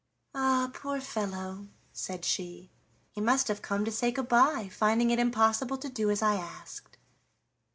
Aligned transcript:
"Ah! 0.33 0.71
poor 0.73 0.99
fellow," 0.99 1.67
said 1.93 2.25
she, 2.25 2.71
"he 3.11 3.21
must 3.21 3.47
have 3.49 3.61
come 3.61 3.85
to 3.85 3.91
say 3.91 4.09
good 4.09 4.27
by, 4.29 4.67
finding 4.69 5.11
it 5.11 5.19
impossible 5.19 5.77
to 5.77 5.89
do 5.89 6.09
as 6.09 6.23
I 6.23 6.37
asked." 6.37 6.97